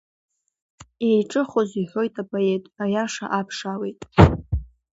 Еиҿыхоз 1.09 1.69
иҳәоит 1.81 2.15
апоет, 2.21 2.63
аиаша 2.83 3.25
ааԥшуеит! 3.35 3.99